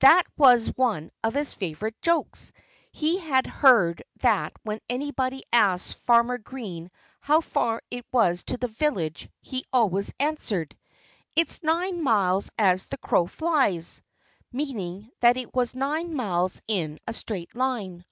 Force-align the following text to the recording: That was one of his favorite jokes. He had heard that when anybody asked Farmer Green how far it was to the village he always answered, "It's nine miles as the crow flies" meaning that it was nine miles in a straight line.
That 0.00 0.24
was 0.36 0.66
one 0.76 1.12
of 1.22 1.34
his 1.34 1.54
favorite 1.54 1.94
jokes. 2.02 2.50
He 2.90 3.20
had 3.20 3.46
heard 3.46 4.02
that 4.18 4.52
when 4.64 4.80
anybody 4.88 5.44
asked 5.52 5.96
Farmer 5.98 6.38
Green 6.38 6.90
how 7.20 7.40
far 7.40 7.80
it 7.88 8.04
was 8.10 8.42
to 8.46 8.56
the 8.58 8.66
village 8.66 9.28
he 9.40 9.64
always 9.72 10.12
answered, 10.18 10.76
"It's 11.36 11.62
nine 11.62 12.02
miles 12.02 12.50
as 12.58 12.86
the 12.86 12.98
crow 12.98 13.28
flies" 13.28 14.02
meaning 14.50 15.12
that 15.20 15.36
it 15.36 15.54
was 15.54 15.76
nine 15.76 16.14
miles 16.16 16.60
in 16.66 16.98
a 17.06 17.12
straight 17.12 17.54
line. 17.54 18.04